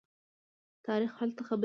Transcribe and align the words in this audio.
تاریخ 0.87 1.11
هلته 1.21 1.41
خبرې 1.47 1.49
کوي. 1.49 1.59